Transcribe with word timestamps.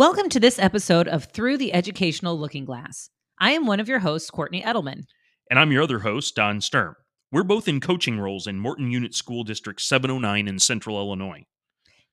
Welcome 0.00 0.30
to 0.30 0.40
this 0.40 0.58
episode 0.58 1.08
of 1.08 1.24
Through 1.24 1.58
the 1.58 1.74
Educational 1.74 2.38
Looking 2.38 2.64
Glass. 2.64 3.10
I 3.38 3.50
am 3.50 3.66
one 3.66 3.80
of 3.80 3.86
your 3.86 3.98
hosts, 3.98 4.30
Courtney 4.30 4.62
Edelman. 4.62 5.02
And 5.50 5.58
I'm 5.58 5.70
your 5.70 5.82
other 5.82 5.98
host, 5.98 6.34
Don 6.34 6.62
Sturm. 6.62 6.94
We're 7.30 7.42
both 7.42 7.68
in 7.68 7.80
coaching 7.80 8.18
roles 8.18 8.46
in 8.46 8.58
Morton 8.58 8.90
Unit 8.90 9.14
School 9.14 9.44
District 9.44 9.78
709 9.78 10.48
in 10.48 10.58
Central 10.58 10.96
Illinois. 10.96 11.44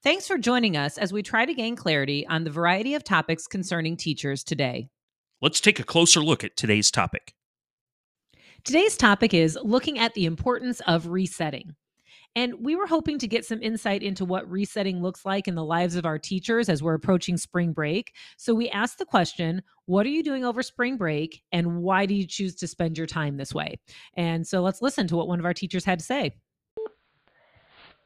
Thanks 0.04 0.28
for 0.28 0.38
joining 0.38 0.75
us 0.75 0.97
as 0.97 1.14
we 1.14 1.23
try 1.23 1.46
to 1.46 1.54
gain 1.54 1.78
clarity 1.78 2.28
on 2.28 2.43
the 2.43 2.50
variety 2.50 2.93
of 2.93 3.05
topics 3.05 3.47
concerning 3.47 3.96
teachers 3.96 4.43
today. 4.43 4.89
Let's 5.42 5.61
take 5.61 5.79
a 5.79 5.86
closer 5.86 6.19
look 6.19 6.43
at 6.43 6.57
today's 6.57 6.92
topic. 6.92 7.36
Today's 8.65 8.97
topic 8.97 9.33
is 9.33 9.57
looking 9.64 9.97
at 9.97 10.14
the 10.14 10.25
importance 10.25 10.82
of 10.88 11.07
resetting. 11.07 11.78
And 12.37 12.54
we 12.64 12.75
were 12.75 12.86
hoping 12.86 13.18
to 13.18 13.27
get 13.27 13.46
some 13.46 13.64
insight 13.64 14.04
into 14.04 14.23
what 14.23 14.47
resetting 14.47 15.01
looks 15.01 15.25
like 15.25 15.47
in 15.47 15.55
the 15.55 15.65
lives 15.65 15.95
of 15.95 16.05
our 16.05 16.19
teachers 16.19 16.69
as 16.69 16.83
we're 16.83 16.93
approaching 16.93 17.36
spring 17.36 17.73
break. 17.73 18.14
So 18.37 18.54
we 18.54 18.69
asked 18.69 19.00
the 19.00 19.05
question 19.05 19.64
What 19.87 20.05
are 20.05 20.09
you 20.09 20.21
doing 20.21 20.45
over 20.45 20.61
spring 20.61 20.97
break? 20.97 21.42
And 21.51 21.81
why 21.81 22.05
do 22.05 22.14
you 22.14 22.28
choose 22.28 22.54
to 22.57 22.68
spend 22.68 22.95
your 22.95 23.07
time 23.07 23.37
this 23.37 23.55
way? 23.55 23.79
And 24.18 24.45
so 24.45 24.61
let's 24.61 24.83
listen 24.83 25.07
to 25.07 25.15
what 25.15 25.28
one 25.28 25.39
of 25.39 25.45
our 25.45 25.54
teachers 25.55 25.83
had 25.83 25.97
to 25.97 26.05
say. 26.05 26.36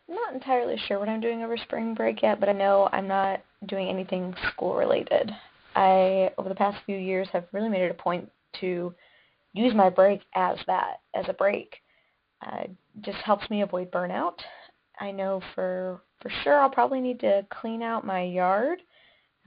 I'm 0.07 0.15
not 0.15 0.33
entirely 0.33 0.77
sure 0.87 0.97
what 0.97 1.09
I'm 1.09 1.19
doing 1.19 1.43
over 1.43 1.57
spring 1.57 1.93
break 1.93 2.21
yet, 2.21 2.39
but 2.39 2.47
I 2.47 2.53
know 2.53 2.87
I'm 2.93 3.09
not 3.09 3.41
doing 3.67 3.89
anything 3.89 4.33
school 4.53 4.75
related. 4.75 5.29
I, 5.75 6.31
over 6.37 6.47
the 6.47 6.55
past 6.55 6.77
few 6.85 6.95
years, 6.95 7.27
have 7.33 7.47
really 7.51 7.67
made 7.67 7.81
it 7.81 7.91
a 7.91 8.01
point 8.01 8.31
to 8.61 8.95
use 9.51 9.75
my 9.75 9.89
break 9.89 10.21
as 10.35 10.57
that, 10.67 11.01
as 11.13 11.25
a 11.27 11.33
break. 11.33 11.81
Uh, 12.45 12.63
just 13.01 13.17
helps 13.19 13.49
me 13.49 13.61
avoid 13.61 13.91
burnout. 13.91 14.39
I 14.99 15.11
know 15.11 15.41
for 15.55 16.01
for 16.21 16.31
sure 16.43 16.59
I'll 16.59 16.69
probably 16.69 17.01
need 17.01 17.19
to 17.21 17.45
clean 17.49 17.81
out 17.81 18.05
my 18.05 18.23
yard, 18.23 18.79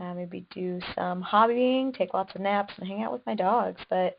uh, 0.00 0.14
maybe 0.14 0.47
do 0.55 0.81
some 0.95 1.22
hobbying, 1.22 1.97
take 1.97 2.15
lots 2.15 2.34
of 2.34 2.41
naps, 2.41 2.75
and 2.77 2.87
hang 2.87 3.03
out 3.03 3.12
with 3.12 3.25
my 3.27 3.34
dogs. 3.34 3.81
But 3.89 4.19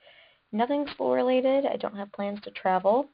nothing 0.52 0.88
school 0.88 1.14
related. 1.14 1.66
I 1.66 1.76
don't 1.78 1.98
have 1.98 2.12
plans 2.12 2.40
to 2.42 2.52
travel, 2.52 3.10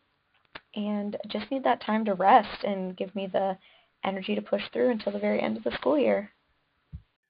and 0.76 1.18
just 1.28 1.50
need 1.52 1.64
that 1.64 1.82
time 1.82 2.06
to 2.06 2.14
rest 2.14 2.64
and 2.64 2.96
give 2.96 3.14
me 3.16 3.28
the 3.28 3.58
energy 4.04 4.36
to 4.36 4.42
push 4.42 4.64
through 4.74 4.92
until 4.92 5.12
the 5.12 5.20
very 5.20 5.42
end 5.42 5.58
of 5.58 5.64
the 5.64 5.72
school 5.72 5.98
year. 5.98 6.32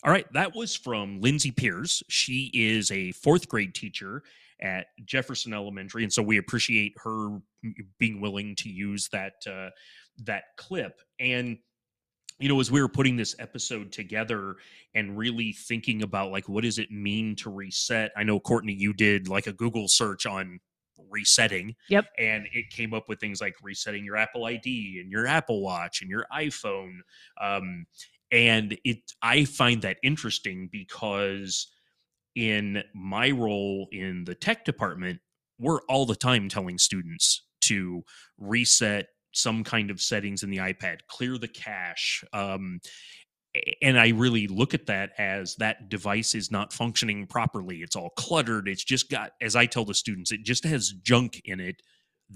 All 0.04 0.12
right, 0.12 0.32
that 0.34 0.56
was 0.56 0.76
from 0.76 1.22
Lindsay 1.22 1.52
Pierce. 1.52 2.02
She 2.08 2.50
is 2.54 2.90
a 2.92 3.12
fourth 3.12 3.48
grade 3.48 3.76
teacher 3.76 4.24
at 4.62 4.88
Jefferson 5.06 5.54
Elementary, 5.54 6.04
and 6.04 6.14
so 6.14 6.22
we 6.22 6.38
appreciate 6.38 6.94
her 7.04 7.40
being 8.00 8.22
willing 8.22 8.56
to 8.58 8.70
use 8.70 9.10
that 9.12 9.34
uh, 9.48 9.70
that 10.26 10.44
clip. 10.58 11.02
And 11.20 11.58
you 12.40 12.50
know, 12.50 12.60
as 12.60 12.72
we 12.72 12.82
were 12.82 12.90
putting 12.90 13.16
this 13.16 13.36
episode 13.38 13.92
together 13.92 14.56
and 14.96 15.18
really 15.18 15.54
thinking 15.54 16.02
about 16.02 16.32
like 16.32 16.50
what 16.50 16.64
does 16.64 16.80
it 16.80 16.92
mean 16.92 17.36
to 17.38 17.52
reset, 17.52 18.12
I 18.18 18.24
know 18.24 18.40
Courtney, 18.40 18.74
you 18.74 18.94
did 18.94 19.28
like 19.28 19.48
a 19.48 19.54
Google 19.54 19.88
search 19.88 20.26
on 20.26 20.60
resetting. 21.10 21.76
Yep. 21.90 22.06
And 22.18 22.48
it 22.54 22.70
came 22.70 22.94
up 22.94 23.08
with 23.08 23.20
things 23.20 23.42
like 23.42 23.56
resetting 23.62 24.04
your 24.06 24.18
Apple 24.18 24.46
ID 24.46 25.00
and 25.02 25.12
your 25.12 25.28
Apple 25.28 25.62
Watch 25.62 26.02
and 26.02 26.10
your 26.10 26.26
iPhone. 26.34 27.00
Um, 27.40 27.86
and 28.32 28.78
it, 28.84 29.00
I 29.22 29.46
find 29.46 29.82
that 29.82 29.98
interesting 30.04 30.70
because 30.72 31.68
in 32.36 32.84
my 32.94 33.32
role 33.32 33.88
in 33.92 34.24
the 34.26 34.36
tech 34.36 34.66
department, 34.66 35.20
we're 35.60 35.82
all 35.90 36.06
the 36.06 36.16
time 36.16 36.50
telling 36.50 36.78
students 36.78 37.46
to 37.62 38.04
reset 38.38 39.08
some 39.34 39.64
kind 39.64 39.92
of 39.92 40.02
settings 40.02 40.44
in 40.44 40.50
the 40.50 40.58
iPad, 40.58 41.00
clear 41.08 41.38
the 41.38 41.48
cache. 41.48 42.24
Um, 42.34 42.80
and 43.82 44.00
I 44.00 44.10
really 44.10 44.48
look 44.48 44.74
at 44.74 44.86
that 44.88 45.12
as 45.18 45.56
that 45.58 45.90
device 45.90 46.36
is 46.36 46.52
not 46.52 46.74
functioning 46.74 47.28
properly. 47.28 47.78
It's 47.78 47.96
all 47.96 48.12
cluttered. 48.12 48.68
It's 48.68 48.84
just 48.84 49.10
got, 49.10 49.32
as 49.42 49.56
I 49.56 49.66
tell 49.66 49.86
the 49.86 49.94
students, 49.94 50.32
it 50.32 50.44
just 50.44 50.64
has 50.64 50.92
junk 51.04 51.42
in 51.46 51.60
it 51.60 51.82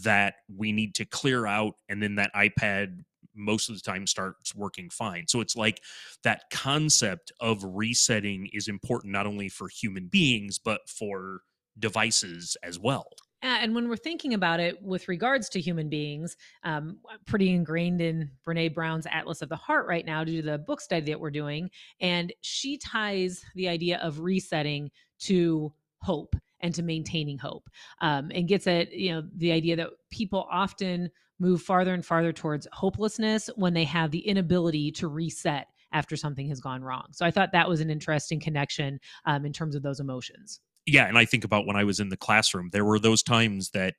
that 0.03 0.35
we 0.53 0.72
need 0.72 0.94
to 0.95 1.06
clear 1.06 1.47
out. 1.47 1.75
And 1.88 2.03
then 2.03 2.16
that 2.16 2.33
iPad 2.35 3.03
most 3.35 3.69
of 3.69 3.75
the 3.75 3.81
time 3.81 4.07
starts 4.07 4.56
working 4.56 4.90
fine. 4.90 5.28
So 5.28 5.41
it's 5.41 5.56
like 5.56 5.81
that 6.23 6.44
concept 6.51 7.31
of 7.40 7.63
resetting 7.63 8.50
is 8.53 8.68
important 8.68 9.13
not 9.13 9.28
only 9.28 9.50
for 9.50 9.68
human 9.68 10.07
beings, 10.07 10.59
but 10.59 10.88
for 10.88 11.41
devices 11.78 12.56
as 12.63 12.79
well. 12.79 13.07
And 13.41 13.75
when 13.75 13.88
we're 13.90 13.95
thinking 13.95 14.34
about 14.34 14.59
it 14.59 14.81
with 14.81 15.07
regards 15.07 15.50
to 15.50 15.62
human 15.62 15.88
beings, 15.88 16.35
um, 16.63 16.97
pretty 17.28 17.51
ingrained 17.51 18.01
in 18.01 18.31
Brene 18.47 18.74
Brown's 18.74 19.06
Atlas 19.06 19.44
of 19.44 19.50
the 19.50 19.56
Heart 19.56 19.88
right 19.88 20.06
now 20.06 20.24
due 20.24 20.41
to 20.41 20.51
the 20.51 20.57
book 20.57 20.81
study 20.81 21.12
that 21.12 21.19
we're 21.19 21.29
doing. 21.29 21.69
And 22.00 22.34
she 22.41 22.78
ties 22.78 23.44
the 23.53 23.69
idea 23.69 24.00
of 24.00 24.19
resetting 24.19 24.90
to 25.19 25.72
hope 26.01 26.35
and 26.65 26.73
to 26.73 26.81
maintaining 26.81 27.37
hope 27.37 27.69
um, 28.01 28.31
and 28.33 28.47
gets 28.47 28.65
at 28.65 28.91
you 28.91 29.13
know 29.13 29.23
the 29.37 29.51
idea 29.51 29.75
that 29.75 29.89
people 30.09 30.47
often 30.51 31.09
move 31.39 31.61
farther 31.61 31.93
and 31.93 32.03
farther 32.03 32.33
towards 32.33 32.67
hopelessness 32.73 33.49
when 33.55 33.73
they 33.73 33.83
have 33.83 34.09
the 34.09 34.19
inability 34.19 34.91
to 34.91 35.07
reset 35.07 35.67
after 35.91 36.15
something 36.15 36.47
has 36.47 36.59
gone 36.59 36.81
wrong. 36.81 37.05
So 37.11 37.25
I 37.25 37.31
thought 37.31 37.51
that 37.51 37.69
was 37.69 37.81
an 37.81 37.89
interesting 37.89 38.39
connection 38.39 38.99
um, 39.25 39.45
in 39.45 39.53
terms 39.53 39.75
of 39.75 39.83
those 39.83 39.99
emotions. 39.99 40.59
Yeah, 40.87 41.07
and 41.07 41.17
I 41.17 41.25
think 41.25 41.43
about 41.43 41.67
when 41.67 41.75
I 41.75 41.83
was 41.83 41.99
in 41.99 42.09
the 42.09 42.17
classroom, 42.17 42.69
there 42.71 42.85
were 42.85 42.99
those 42.99 43.21
times 43.21 43.69
that 43.71 43.93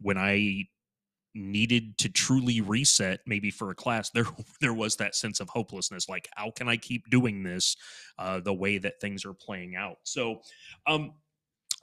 when 0.00 0.16
I 0.16 0.64
needed 1.34 1.98
to 1.98 2.08
truly 2.08 2.62
reset 2.62 3.20
maybe 3.26 3.50
for 3.50 3.70
a 3.70 3.74
class 3.74 4.08
there 4.14 4.26
there 4.60 4.72
was 4.72 4.96
that 4.96 5.14
sense 5.14 5.38
of 5.38 5.50
hopelessness 5.50 6.08
like 6.08 6.26
how 6.34 6.50
can 6.50 6.66
i 6.66 6.76
keep 6.78 7.08
doing 7.10 7.42
this 7.42 7.76
uh, 8.18 8.40
the 8.40 8.54
way 8.54 8.78
that 8.78 8.98
things 9.02 9.24
are 9.26 9.34
playing 9.34 9.76
out 9.76 9.98
so 10.02 10.40
um, 10.86 11.12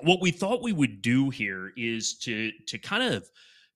what 0.01 0.21
we 0.21 0.31
thought 0.31 0.63
we 0.63 0.73
would 0.73 1.01
do 1.01 1.29
here 1.29 1.71
is 1.77 2.17
to 2.19 2.51
to 2.67 2.77
kind 2.77 3.03
of 3.13 3.29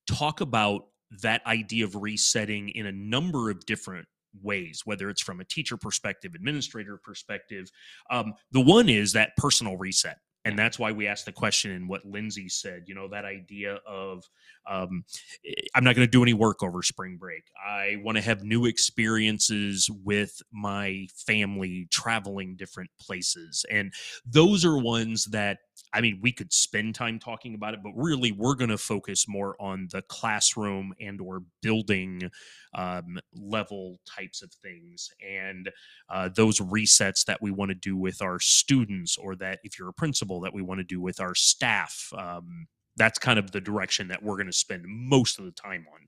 talk 0.08 0.42
about 0.42 0.88
that 1.22 1.46
idea 1.46 1.86
of 1.86 1.96
resetting 1.96 2.70
in 2.70 2.86
a 2.86 2.92
number 2.92 3.50
of 3.50 3.66
different 3.66 4.08
ways, 4.42 4.82
whether 4.86 5.10
it's 5.10 5.22
from 5.22 5.40
a 5.40 5.46
teacher 5.46 5.78
perspective, 5.78 6.34
administrator 6.36 7.00
perspective. 7.04 7.70
Um, 8.10 8.34
the 8.52 8.62
one 8.62 8.90
is 8.90 9.14
that 9.14 9.36
personal 9.38 9.78
reset. 9.78 10.18
And 10.46 10.58
that's 10.58 10.80
why 10.80 10.94
we 10.94 11.08
asked 11.08 11.26
the 11.26 11.34
question 11.34 11.72
and 11.72 11.90
what 11.90 12.06
Lindsay 12.06 12.48
said, 12.48 12.84
you 12.88 12.96
know, 12.96 13.10
that 13.10 13.26
idea 13.26 13.80
of 13.86 14.24
um, 14.66 15.04
eh, 15.46 15.52
I'm 15.76 15.84
not 15.84 15.96
going 15.96 16.08
to 16.08 16.12
do 16.12 16.24
any 16.24 16.34
work 16.34 16.64
over 16.64 16.82
spring 16.84 17.18
break. 17.18 17.44
I 17.66 17.98
want 18.02 18.16
to 18.18 18.22
have 18.22 18.44
new 18.44 18.66
experiences 18.66 19.90
with 20.06 20.42
my 20.54 21.08
family, 21.14 21.88
traveling 21.92 22.56
different 22.56 22.92
places. 22.98 23.66
And 23.70 23.92
those 24.26 24.64
are 24.64 24.78
ones 24.78 25.26
that 25.26 25.58
I 25.94 26.02
mean, 26.02 26.20
we 26.22 26.32
could 26.32 26.52
spend 26.52 26.96
time 26.96 27.20
talking 27.20 27.56
about 27.56 27.74
it, 27.74 27.82
but 27.84 27.92
really, 27.96 28.32
we're 28.32 28.56
going 28.56 28.70
to 28.70 28.78
focus 28.78 29.28
more 29.28 29.56
on 29.60 29.88
the 29.92 30.02
classroom 30.04 30.94
and 31.00 31.20
or 31.22 31.44
building 31.62 32.30
um, 32.76 33.20
level 33.36 34.00
types 34.06 34.42
of 34.42 34.52
things, 34.52 35.10
and 35.28 35.70
uh, 36.10 36.30
those 36.36 36.60
resets 36.60 37.26
that 37.26 37.42
we 37.42 37.52
want 37.52 37.70
to 37.70 37.76
do 37.76 37.96
with 37.96 38.22
our 38.22 38.40
students, 38.40 39.18
or 39.18 39.36
that 39.36 39.60
if 39.64 39.80
you're 39.80 39.90
a 39.90 39.94
principal, 39.94 40.42
that 40.42 40.54
we 40.54 40.62
want 40.62 40.80
to 40.80 40.84
do 40.84 41.02
with 41.02 41.20
our 41.20 41.36
staff. 41.36 42.12
Um, 42.18 42.68
that's 42.98 43.20
kind 43.20 43.38
of 43.38 43.52
the 43.52 43.62
direction 43.62 44.08
that 44.08 44.24
we're 44.24 44.38
going 44.38 44.48
to 44.48 44.54
spend 44.54 44.84
most 44.88 45.38
of 45.40 45.46
the 45.46 45.52
time 45.52 45.86
on. 45.94 46.08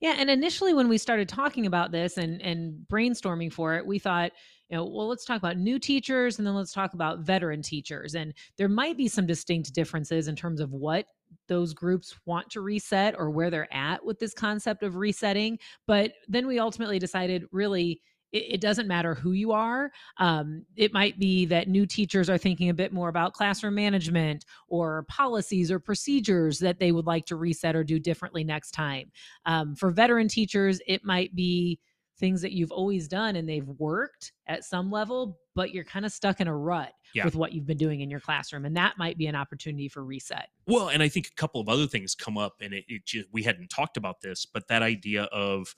Yeah, 0.00 0.14
and 0.18 0.30
initially 0.30 0.72
when 0.74 0.88
we 0.88 0.98
started 0.98 1.28
talking 1.28 1.66
about 1.66 1.92
this 1.92 2.16
and 2.16 2.40
and 2.42 2.86
brainstorming 2.90 3.52
for 3.52 3.76
it, 3.76 3.86
we 3.86 3.98
thought, 3.98 4.32
you 4.68 4.76
know, 4.76 4.84
well, 4.84 5.08
let's 5.08 5.24
talk 5.24 5.36
about 5.38 5.58
new 5.58 5.78
teachers 5.78 6.38
and 6.38 6.46
then 6.46 6.54
let's 6.54 6.72
talk 6.72 6.94
about 6.94 7.20
veteran 7.20 7.62
teachers. 7.62 8.14
And 8.14 8.32
there 8.56 8.68
might 8.68 8.96
be 8.96 9.08
some 9.08 9.26
distinct 9.26 9.74
differences 9.74 10.28
in 10.28 10.36
terms 10.36 10.60
of 10.60 10.72
what 10.72 11.06
those 11.48 11.74
groups 11.74 12.16
want 12.24 12.50
to 12.50 12.60
reset 12.60 13.14
or 13.16 13.30
where 13.30 13.50
they're 13.50 13.72
at 13.72 14.04
with 14.04 14.18
this 14.18 14.34
concept 14.34 14.82
of 14.82 14.96
resetting. 14.96 15.58
But 15.86 16.12
then 16.28 16.46
we 16.46 16.58
ultimately 16.58 16.98
decided 16.98 17.44
really 17.52 18.00
it, 18.32 18.54
it 18.54 18.60
doesn't 18.60 18.88
matter 18.88 19.14
who 19.14 19.32
you 19.32 19.52
are. 19.52 19.90
Um, 20.18 20.64
it 20.76 20.92
might 20.92 21.18
be 21.18 21.44
that 21.46 21.68
new 21.68 21.86
teachers 21.86 22.30
are 22.30 22.38
thinking 22.38 22.68
a 22.70 22.74
bit 22.74 22.92
more 22.92 23.08
about 23.08 23.32
classroom 23.32 23.74
management 23.74 24.44
or 24.68 25.04
policies 25.08 25.70
or 25.70 25.78
procedures 25.78 26.58
that 26.60 26.78
they 26.78 26.92
would 26.92 27.06
like 27.06 27.26
to 27.26 27.36
reset 27.36 27.76
or 27.76 27.84
do 27.84 27.98
differently 27.98 28.44
next 28.44 28.72
time. 28.72 29.10
Um, 29.46 29.74
for 29.74 29.90
veteran 29.90 30.28
teachers, 30.28 30.80
it 30.86 31.04
might 31.04 31.34
be 31.34 31.80
things 32.18 32.42
that 32.42 32.52
you've 32.52 32.70
always 32.70 33.08
done 33.08 33.36
and 33.36 33.48
they've 33.48 33.66
worked 33.78 34.32
at 34.46 34.62
some 34.62 34.90
level, 34.90 35.38
but 35.54 35.72
you're 35.72 35.84
kind 35.84 36.04
of 36.04 36.12
stuck 36.12 36.38
in 36.38 36.48
a 36.48 36.54
rut 36.54 36.92
yeah. 37.14 37.24
with 37.24 37.34
what 37.34 37.52
you've 37.52 37.66
been 37.66 37.78
doing 37.78 38.02
in 38.02 38.10
your 38.10 38.20
classroom. 38.20 38.66
And 38.66 38.76
that 38.76 38.98
might 38.98 39.16
be 39.16 39.26
an 39.26 39.34
opportunity 39.34 39.88
for 39.88 40.04
reset. 40.04 40.48
Well, 40.66 40.88
and 40.88 41.02
I 41.02 41.08
think 41.08 41.28
a 41.28 41.34
couple 41.34 41.62
of 41.62 41.68
other 41.70 41.86
things 41.86 42.14
come 42.14 42.36
up 42.36 42.56
and 42.60 42.74
it, 42.74 42.84
it 42.88 43.06
just, 43.06 43.28
we 43.32 43.42
hadn't 43.42 43.68
talked 43.68 43.96
about 43.96 44.20
this, 44.20 44.44
but 44.44 44.68
that 44.68 44.82
idea 44.82 45.24
of, 45.32 45.74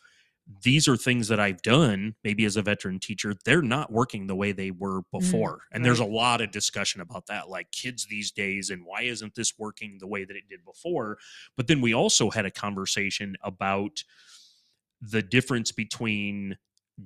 these 0.63 0.89
are 0.89 0.97
things 0.97 1.29
that 1.29 1.41
I've 1.41 1.63
done, 1.63 2.15
maybe 2.25 2.45
as 2.45 2.57
a 2.57 2.63
veteran 2.63 2.99
teacher, 2.99 3.35
they're 3.45 3.63
not 3.63 3.93
working 3.93 4.27
the 4.27 4.37
way 4.37 4.53
they 4.53 4.71
were 4.71 5.01
mm, 5.01 5.05
before. 5.13 5.57
Mm, 5.57 5.61
and 5.73 5.85
there's 5.85 6.01
a 6.01 6.05
lot 6.05 6.41
of 6.41 6.51
discussion 6.51 7.01
about 7.01 7.27
that, 7.27 7.49
like 7.49 7.71
kids 7.71 8.07
these 8.07 8.31
days, 8.31 8.71
and 8.71 8.85
why 8.85 9.03
isn't 9.03 9.35
this 9.35 9.55
working 9.59 9.99
the 10.01 10.07
way 10.07 10.25
that 10.25 10.37
it 10.37 10.49
did 10.49 10.65
before? 10.65 11.19
But 11.57 11.69
then 11.69 11.81
we 11.81 11.95
also 11.95 12.31
had 12.31 12.47
a 12.47 12.51
conversation 12.51 13.37
about 13.43 14.03
the 15.01 15.23
difference 15.23 15.73
between 15.73 16.57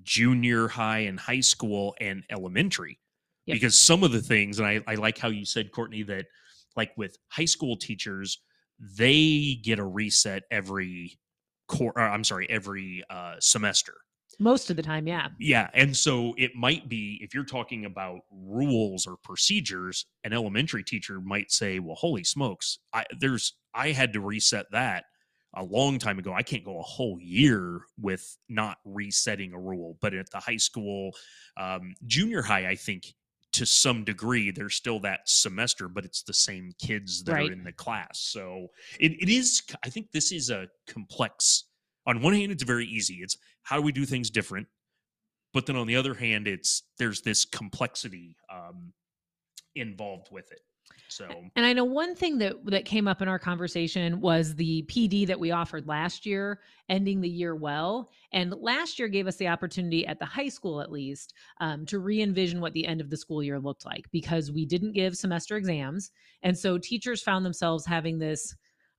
junior 0.03 0.69
high 0.69 1.01
and 1.01 1.19
high 1.21 1.41
school 1.41 1.95
and 2.01 2.25
elementary 2.31 2.99
Yep. 3.47 3.55
because 3.55 3.79
some 3.79 4.03
of 4.03 4.11
the 4.11 4.21
things, 4.21 4.59
and 4.59 4.67
I, 4.67 4.81
I 4.89 4.97
like 4.97 5.19
how 5.19 5.29
you 5.29 5.45
said, 5.45 5.71
Courtney, 5.71 6.03
that 6.05 6.27
like 6.77 6.91
with 6.97 7.17
high 7.29 7.45
school 7.45 7.77
teachers, 7.77 8.41
they 8.99 9.59
get 9.63 9.79
a 9.79 9.85
reset 9.85 10.43
every 10.51 11.19
core. 11.69 11.99
I'm 11.99 12.25
sorry, 12.25 12.49
every 12.51 13.03
uh, 13.11 13.35
semester. 13.41 13.95
Most 14.39 14.69
of 14.71 14.77
the 14.77 14.83
time, 14.83 15.07
yeah. 15.07 15.29
Yeah. 15.39 15.71
And 15.73 15.97
so 15.97 16.35
it 16.37 16.55
might 16.55 16.89
be 16.89 17.19
if 17.23 17.35
you're 17.35 17.45
talking 17.45 17.87
about 17.87 18.21
rules 18.31 19.07
or 19.07 19.17
procedures, 19.23 20.05
an 20.25 20.33
elementary 20.33 20.85
teacher 20.85 21.21
might 21.21 21.51
say, 21.51 21.79
well, 21.79 21.97
holy 21.97 22.25
smokes, 22.25 22.81
I 22.93 23.05
there's 23.19 23.55
I 23.75 23.93
had 23.93 24.13
to 24.13 24.21
reset 24.21 24.67
that 24.73 25.05
a 25.55 25.65
long 25.65 25.99
time 25.99 26.19
ago. 26.19 26.35
I 26.35 26.43
can't 26.43 26.65
go 26.65 26.79
a 26.79 26.83
whole 26.83 27.19
year 27.21 27.81
with 27.99 28.37
not 28.49 28.77
resetting 28.85 29.55
a 29.55 29.59
rule. 29.59 29.97
But 30.03 30.13
at 30.13 30.31
the 30.31 30.39
high 30.39 30.59
school, 30.59 31.13
um, 31.57 31.95
junior 32.07 32.43
high, 32.43 32.69
I 32.69 32.75
think 32.75 33.15
to 33.57 33.67
some 33.67 34.05
degree, 34.05 34.51
there's 34.51 34.75
still 34.75 35.01
that 35.01 35.21
semester, 35.27 35.89
but 35.89 36.05
it's 36.05 36.23
the 36.23 36.33
same 36.35 36.73
kids 36.79 37.25
that 37.25 37.33
Right. 37.33 37.49
are 37.49 37.53
in 37.53 37.65
the 37.65 37.73
class. 37.73 38.21
So 38.21 38.69
it, 39.01 39.13
it 39.13 39.29
is, 39.31 39.63
I 39.83 39.89
think 39.89 40.11
this 40.13 40.31
is 40.31 40.51
a 40.51 40.69
complex. 40.87 41.65
On 42.07 42.21
one 42.21 42.35
hand, 42.35 42.53
it's 42.53 42.63
very 42.63 42.87
easy. 42.87 43.15
It's 43.23 43.37
how 43.63 43.77
do 43.77 43.83
we 43.83 43.93
do 43.93 44.05
things 44.05 44.29
different? 44.31 44.67
But 45.55 45.65
then 45.67 45.77
on 45.77 45.87
the 45.87 45.97
other 45.97 46.13
hand, 46.15 46.47
it's 46.47 46.83
there's 46.99 47.23
this 47.23 47.45
complexity 47.47 48.37
um, 48.53 48.93
involved 49.75 50.29
with 50.31 50.53
it. 50.53 50.61
So 51.09 51.29
And 51.55 51.65
I 51.65 51.73
know 51.73 51.85
one 51.85 52.15
thing 52.15 52.39
that 52.39 52.65
that 52.67 52.85
came 52.85 53.07
up 53.09 53.23
in 53.23 53.29
our 53.29 53.39
conversation 53.39 54.21
was 54.21 54.55
the 54.55 54.83
PD 54.83 55.27
that 55.27 55.39
we 55.39 55.51
offered 55.51 55.87
last 55.87 56.27
year, 56.27 56.61
ending 56.89 57.21
the 57.21 57.29
year 57.29 57.55
well. 57.55 58.11
And 58.33 58.53
last 58.53 58.99
year 58.99 59.09
gave 59.09 59.27
us 59.27 59.37
the 59.37 59.49
opportunity 59.49 60.07
at 60.07 60.19
the 60.19 60.25
high 60.25 60.49
school, 60.49 60.81
at 60.81 60.93
least, 60.93 61.35
um, 61.61 61.87
to 61.87 62.01
re 62.01 62.21
envision 62.21 62.61
what 62.61 62.73
the 62.73 62.87
end 62.87 63.01
of 63.01 63.09
the 63.09 63.17
school 63.17 63.43
year 63.43 63.59
looked 63.59 63.87
like 63.87 64.11
because 64.11 64.51
we 64.51 64.67
didn't 64.67 64.93
give 64.93 65.17
semester 65.17 65.57
exams. 65.57 66.11
And 66.43 66.59
so 66.59 66.77
teachers 66.77 67.23
found 67.23 67.47
themselves 67.47 67.87
having 67.87 68.19
this 68.19 68.55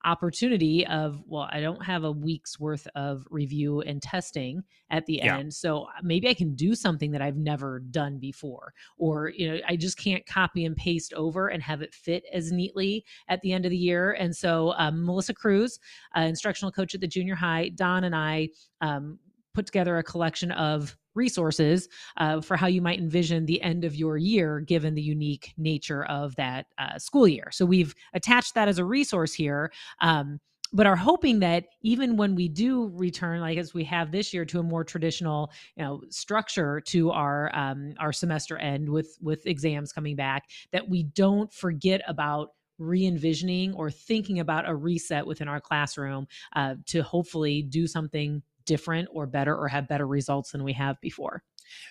opportunity 0.08 0.88
of, 0.88 1.22
well, 1.28 1.48
I 1.52 1.60
don't 1.60 1.84
have 1.84 2.06
a 2.06 2.12
week's 2.12 2.60
worth 2.60 2.88
of 2.96 3.28
review 3.30 3.82
and 3.82 4.02
testing 4.02 4.64
at 4.90 5.06
the 5.06 5.20
Yeah. 5.24 5.38
end. 5.38 5.54
So 5.54 5.84
uh, 5.84 6.02
maybe 6.02 6.30
I 6.30 6.34
can 6.34 6.56
do 6.56 6.76
something 6.76 7.12
that 7.12 7.22
I've 7.22 7.36
never 7.36 7.80
done 7.80 8.18
before. 8.18 8.74
Or, 8.98 9.30
you 9.36 9.52
know, 9.52 9.60
I 9.68 9.76
just 9.76 9.98
can't 9.98 10.26
copy 10.26 10.66
and 10.66 10.76
paste 10.76 11.14
over 11.14 11.50
and 11.50 11.62
have 11.62 11.82
it 11.82 11.94
fit 11.94 12.24
as 12.32 12.52
neatly 12.52 13.04
at 13.28 13.42
the 13.42 13.52
end 13.52 13.66
of 13.66 13.72
the 13.72 13.78
year. 13.78 14.14
And 14.14 14.36
so 14.36 14.74
um, 14.78 15.06
Melissa 15.06 15.34
Cruz, 15.34 15.80
uh, 16.16 16.22
instructional 16.22 16.72
coach 16.72 16.96
at 16.96 17.02
the 17.02 17.08
junior 17.08 17.36
high, 17.36 17.70
Don 17.76 18.06
and 18.06 18.16
I 18.16 18.50
um, 18.80 19.20
put 19.54 19.66
together 19.66 19.98
a 19.98 20.04
collection 20.04 20.52
of 20.52 20.96
resources 21.18 21.90
uh, 22.18 22.40
for 22.40 22.56
how 22.56 22.68
you 22.68 22.82
might 22.82 23.00
envision 23.00 23.46
the 23.46 23.62
end 23.62 23.84
of 23.84 23.96
your 23.96 24.18
year 24.18 24.62
given 24.62 24.96
the 24.96 25.02
unique 25.02 25.54
nature 25.58 26.06
of 26.06 26.36
that 26.36 26.68
uh, 26.78 26.98
school 26.98 27.28
year. 27.28 27.50
So 27.52 27.66
we've 27.66 27.94
attached 28.14 28.54
that 28.56 28.68
as 28.70 28.80
a 28.80 28.86
resource 28.86 29.34
here. 29.34 29.72
Um, 30.00 30.40
but 30.74 30.86
are 30.86 30.96
hoping 30.96 31.40
that 31.40 31.66
even 31.82 32.18
when 32.18 32.36
we 32.36 32.50
do 32.50 32.92
return, 32.94 33.40
like 33.40 33.58
as 33.58 33.74
we 33.74 33.84
have 33.86 34.12
this 34.12 34.34
year, 34.34 34.46
to 34.46 34.60
a 34.60 34.64
more 34.64 34.84
traditional, 34.84 35.52
you 35.76 35.84
know, 35.84 36.02
structure 36.10 36.82
to 36.82 37.12
our 37.12 37.50
um, 37.56 37.94
our 38.00 38.12
semester 38.12 38.58
end 38.58 38.90
with 38.90 39.18
with 39.22 39.48
exams 39.48 39.94
coming 39.94 40.16
back, 40.16 40.44
that 40.72 40.90
we 40.90 41.04
don't 41.04 41.52
forget 41.54 42.02
about 42.08 42.50
re-envisioning 42.80 43.74
or 43.74 43.90
thinking 43.90 44.40
about 44.40 44.70
a 44.70 44.76
reset 44.76 45.26
within 45.26 45.48
our 45.48 45.60
classroom 45.60 46.28
uh, 46.56 46.76
to 46.86 47.02
hopefully 47.02 47.64
do 47.64 47.88
something 47.88 48.42
different 48.68 49.10
or 49.12 49.26
better 49.26 49.56
or 49.56 49.68
have 49.68 49.88
better 49.88 50.06
results 50.06 50.52
than 50.52 50.64
we 50.64 50.74
have 50.74 51.02
before. 51.02 51.42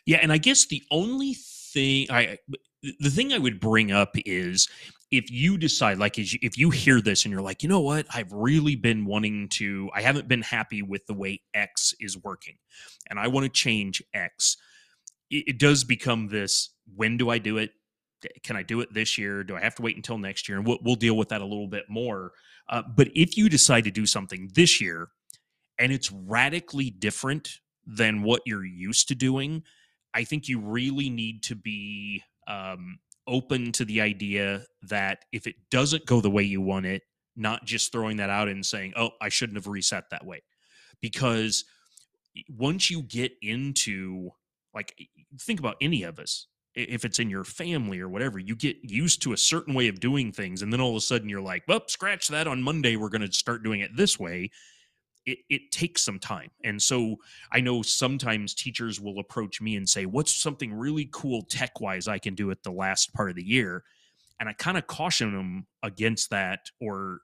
Yeah, 0.05 0.19
and 0.23 0.33
I 0.33 0.39
guess 0.39 0.67
the 0.67 0.83
only 0.91 1.35
thing 1.35 2.07
I 2.11 2.39
the 3.01 3.11
thing 3.11 3.33
I 3.33 3.39
would 3.39 3.59
bring 3.59 3.91
up 3.91 4.15
is 4.25 4.69
if 5.11 5.31
you 5.31 5.59
decide 5.59 5.99
like 5.99 6.19
if 6.19 6.59
you 6.59 6.71
hear 6.71 7.01
this 7.01 7.25
and 7.25 7.33
you're 7.33 7.43
like, 7.43 7.63
"You 7.63 7.69
know 7.69 7.81
what? 7.81 8.07
I've 8.15 8.33
really 8.33 8.77
been 8.77 9.05
wanting 9.05 9.49
to 9.51 9.91
I 9.95 10.03
haven't 10.03 10.29
been 10.29 10.43
happy 10.43 10.83
with 10.83 11.07
the 11.07 11.15
way 11.15 11.43
X 11.55 11.95
is 12.01 12.17
working 12.23 12.57
and 13.11 13.19
I 13.19 13.29
want 13.29 13.45
to 13.45 13.51
change 13.51 14.03
X." 14.15 14.57
It, 15.31 15.45
it 15.49 15.59
does 15.59 15.85
become 15.85 16.29
this 16.29 16.71
when 16.95 17.17
do 17.17 17.31
I 17.31 17.39
do 17.39 17.59
it? 17.59 17.73
Can 18.43 18.57
I 18.57 18.63
do 18.63 18.81
it 18.81 18.93
this 18.93 19.19
year? 19.19 19.45
Do 19.45 19.57
I 19.57 19.61
have 19.61 19.75
to 19.77 19.83
wait 19.83 19.97
until 19.97 20.19
next 20.19 20.49
year? 20.49 20.59
And 20.59 20.67
we'll, 20.67 20.79
we'll 20.83 20.97
deal 20.97 21.17
with 21.17 21.29
that 21.29 21.43
a 21.43 21.45
little 21.45 21.69
bit 21.69 21.85
more. 21.89 22.33
Uh, 22.69 22.83
but 22.97 23.09
if 23.15 23.37
you 23.37 23.49
decide 23.49 23.85
to 23.85 23.91
do 23.91 24.07
something 24.07 24.51
this 24.55 24.81
year 24.81 25.09
and 25.79 25.93
it's 25.93 26.11
radically 26.11 26.91
different 26.91 27.61
than 27.87 28.23
what 28.23 28.43
you're 28.47 28.65
used 28.65 29.09
to 29.09 29.15
doing, 29.15 29.63
I 30.15 30.25
think 30.25 30.49
you 30.49 30.59
really 30.59 31.11
need 31.11 31.43
to 31.45 31.55
be 31.55 32.23
um, 32.49 32.99
open 33.27 33.73
to 33.73 33.85
the 33.85 34.01
idea 34.01 34.65
that 34.83 35.25
if 35.33 35.47
it 35.47 35.57
doesn't 35.71 36.07
go 36.07 36.21
the 36.21 36.31
way 36.31 36.43
you 36.43 36.61
want 36.61 36.87
it, 36.87 37.03
not 37.37 37.65
just 37.65 37.93
throwing 37.93 38.17
that 38.17 38.31
out 38.31 38.49
and 38.49 38.65
saying, 38.65 38.95
oh, 38.97 39.11
I 39.21 39.29
shouldn't 39.29 39.59
have 39.59 39.67
reset 39.67 40.11
that 40.11 40.25
way. 40.25 40.43
Because 41.01 41.65
once 42.49 42.91
you 42.91 43.03
get 43.03 43.33
into, 43.43 44.31
like, 44.75 44.97
think 45.39 45.61
about 45.61 45.77
any 45.81 46.03
of 46.03 46.19
us, 46.19 46.47
if 46.75 47.05
it's 47.05 47.19
in 47.19 47.31
your 47.31 47.45
family 47.45 48.01
or 48.01 48.09
whatever, 48.09 48.39
you 48.39 48.55
get 48.55 48.77
used 48.83 49.23
to 49.23 49.33
a 49.33 49.37
certain 49.37 49.75
way 49.75 49.89
of 49.89 50.01
doing 50.01 50.31
things. 50.31 50.63
And 50.63 50.73
then 50.73 50.81
all 50.81 50.91
of 50.91 50.97
a 50.97 51.01
sudden 51.01 51.29
you're 51.29 51.41
like, 51.41 51.65
well, 51.67 51.83
scratch 51.87 52.29
that 52.29 52.47
on 52.47 52.63
Monday. 52.63 52.97
We're 52.97 53.09
going 53.09 53.27
to 53.27 53.33
start 53.33 53.63
doing 53.63 53.81
it 53.81 53.97
this 53.97 54.19
way. 54.19 54.51
It, 55.27 55.39
it 55.51 55.71
takes 55.73 56.03
some 56.05 56.19
time. 56.19 56.51
And 56.65 56.81
so 56.81 57.17
I 57.53 57.61
know 57.61 57.83
sometimes 57.83 58.55
teachers 58.55 59.01
will 59.01 59.19
approach 59.19 59.61
me 59.61 59.77
and 59.77 59.89
say, 59.89 60.07
What's 60.07 60.35
something 60.35 60.73
really 60.73 61.09
cool 61.13 61.43
tech 61.43 61.81
wise 61.81 62.07
I 62.09 62.19
can 62.19 62.35
do 62.35 62.51
at 62.51 62.63
the 62.63 62.71
last 62.71 63.13
part 63.13 63.31
of 63.31 63.37
the 63.37 63.45
year? 63.45 63.83
And 64.39 64.49
I 64.49 64.53
kind 64.53 64.77
of 64.79 64.87
caution 64.87 65.33
them 65.33 65.67
against 65.83 66.31
that, 66.31 66.61
or 66.81 67.21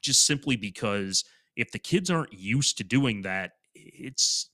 just 0.00 0.26
simply 0.26 0.56
because 0.56 1.24
if 1.56 1.70
the 1.70 1.78
kids 1.78 2.10
aren't 2.10 2.32
used 2.32 2.78
to 2.78 2.84
doing 2.84 3.22
that, 3.22 3.52
it's 3.74 4.50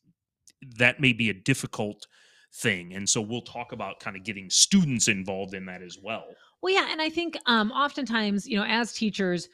that 0.77 1.01
may 1.01 1.13
be 1.13 1.31
a 1.31 1.35
difficult 1.35 2.07
thing. 2.55 2.95
And 2.95 3.09
so 3.09 3.21
we'll 3.21 3.43
talk 3.43 3.73
about 3.73 4.01
kind 4.01 4.17
of 4.17 4.25
getting 4.25 4.51
students 4.51 5.09
involved 5.09 5.55
in 5.55 5.67
that 5.67 5.83
as 5.83 5.99
well. 6.03 6.25
Well, 6.63 6.75
yeah, 6.75 6.89
and 6.91 7.01
I 7.01 7.09
think 7.09 7.39
um, 7.47 7.71
oftentimes, 7.71 8.47
you 8.47 8.57
know, 8.57 8.65
as 8.65 8.93
teachers, 8.93 9.49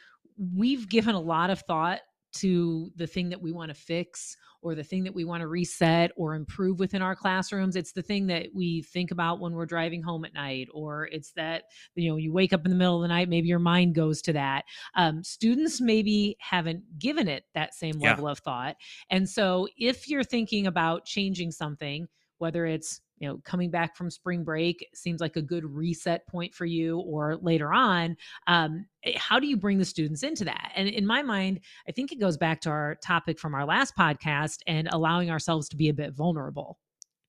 we've 0.55 0.89
given 0.89 1.15
a 1.15 1.21
lot 1.21 1.51
of 1.51 1.61
thought 1.61 2.01
to 2.35 2.91
the 2.97 3.07
thing 3.07 3.29
that 3.31 3.41
we 3.41 3.53
want 3.53 3.71
to 3.71 3.75
fix 3.75 4.37
or 4.63 4.75
the 4.75 4.83
thing 4.83 5.05
that 5.05 5.15
we 5.15 5.25
want 5.25 5.43
to 5.43 5.47
reset 5.47 6.11
or 6.17 6.35
improve 6.35 6.79
within 6.79 7.03
our 7.03 7.15
classrooms. 7.15 7.77
It's 7.77 7.93
the 7.93 8.03
thing 8.03 8.27
that 8.29 8.47
we 8.55 8.83
think 8.83 9.11
about 9.11 9.39
when 9.39 9.53
we're 9.53 9.67
driving 9.67 10.03
home 10.03 10.25
at 10.25 10.33
night, 10.33 10.69
or 10.73 11.07
it's 11.13 11.33
that, 11.33 11.65
you 11.95 12.09
know, 12.09 12.17
you 12.17 12.33
wake 12.33 12.53
up 12.55 12.65
in 12.65 12.71
the 12.71 12.77
middle 12.77 12.97
of 12.97 13.03
the 13.03 13.09
night, 13.09 13.29
maybe 13.29 13.49
your 13.49 13.59
mind 13.59 13.95
goes 13.95 14.23
to 14.23 14.33
that. 14.33 14.65
Um, 14.95 15.23
students 15.23 15.81
maybe 15.83 16.37
haven't 16.41 16.99
given 16.99 17.29
it 17.29 17.45
that 17.55 17.75
same 17.75 17.99
Yeah. 18.01 18.11
level 18.11 18.27
of 18.27 18.39
thought. 18.39 18.77
And 19.11 19.29
so 19.29 19.69
if 19.77 20.09
you're 20.09 20.25
thinking 20.25 20.67
about 20.67 21.05
changing 21.05 21.51
something, 21.51 22.09
whether 22.39 22.65
it's 22.65 23.01
you 23.19 23.29
know 23.29 23.39
coming 23.45 23.71
back 23.71 23.97
from 23.97 24.11
spring 24.11 24.43
break 24.45 24.89
seems 24.95 25.21
like 25.21 25.37
a 25.37 25.43
good 25.43 25.65
reset 25.65 26.27
point 26.27 26.55
for 26.55 26.65
you 26.67 26.99
or 27.01 27.37
later 27.37 27.73
on 27.73 28.17
um, 28.47 28.87
eh, 29.05 29.13
how 29.17 29.39
do 29.39 29.47
you 29.47 29.57
bring 29.57 29.79
the 29.79 29.85
students 29.85 30.23
into 30.23 30.45
that 30.45 30.73
and 30.75 30.89
in 30.89 31.07
my 31.07 31.23
mind 31.23 31.61
i 31.89 31.93
think 31.93 32.11
it 32.13 32.19
goes 32.21 32.37
back 32.37 32.61
to 32.61 32.71
our 32.71 32.97
topic 32.97 33.39
from 33.39 33.55
our 33.55 33.65
last 33.65 33.97
podcast 33.97 34.59
and 34.67 34.89
allowing 34.93 35.31
ourselves 35.31 35.69
to 35.69 35.77
be 35.77 35.89
a 35.89 35.95
bit 35.95 36.13
vulnerable 36.15 36.79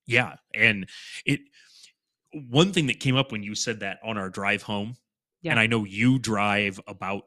Yeah. 0.07 0.35
And 0.53 0.87
it, 1.25 1.39
one 2.49 2.71
thing 2.73 2.87
that 2.87 2.99
came 2.99 3.15
up 3.15 3.31
when 3.31 3.43
you 3.43 3.55
said 3.55 3.79
that 3.79 3.99
on 4.03 4.17
our 4.17 4.29
drive 4.29 4.61
home, 4.63 4.95
Yeah. 5.41 5.51
and 5.51 5.59
I 5.59 5.67
know 5.67 5.83
you 5.83 6.19
drive 6.19 6.79
about 6.87 7.23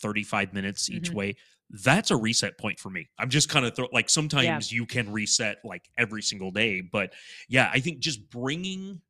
35 0.00 0.52
minutes 0.54 0.88
each 0.88 1.10
Mhm. 1.10 1.14
way. 1.14 1.36
That's 1.72 2.10
a 2.10 2.16
reset 2.16 2.58
point 2.58 2.78
for 2.78 2.90
me. 2.90 3.08
I'm 3.18 3.30
just 3.30 3.48
kind 3.48 3.64
of 3.64 3.74
throw, 3.74 3.88
like 3.92 4.10
sometimes 4.10 4.70
you 4.70 4.84
can 4.84 5.10
reset 5.10 5.58
like 5.64 5.88
every 5.96 6.22
single 6.22 6.50
day, 6.50 6.82
but 6.82 7.14
yeah, 7.48 7.70
I 7.72 7.80
think 7.80 8.00
just 8.00 8.30
bringing 8.30 9.00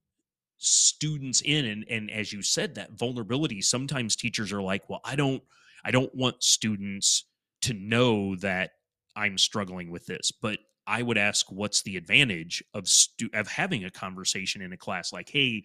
students 0.65 1.41
in 1.41 1.65
and 1.65 1.85
and 1.91 2.09
as 2.09 2.33
you 2.33 2.41
said 2.41 2.77
that 2.77 2.93
vulnerability 2.93 3.61
sometimes 3.61 4.15
teachers 4.15 4.53
are 4.53 4.63
like 4.63 4.89
well 4.89 5.01
I 5.05 5.17
don't 5.17 5.43
I 5.85 5.91
don't 5.91 6.15
want 6.15 6.41
students 6.41 7.25
to 7.63 7.75
know 7.75 8.37
that 8.37 8.71
I'm 9.17 9.39
struggling 9.39 9.91
with 9.91 10.07
this 10.07 10.31
but 10.31 10.61
I 10.87 11.03
would 11.03 11.19
ask 11.19 11.51
what's 11.51 11.83
the 11.83 11.97
advantage 11.97 12.63
of 12.75 12.87
stu- 12.87 13.31
of 13.35 13.49
having 13.49 13.85
a 13.85 13.91
conversation 13.91 14.63
in 14.63 14.73
a 14.73 14.77
class? 14.77 15.13
Like 15.13 15.29
hey 15.31 15.65